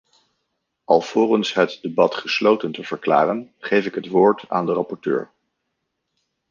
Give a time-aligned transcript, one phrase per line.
[0.85, 5.31] Alvorens het debat gesloten te verklaren, geef ik het woord aan de rapporteur.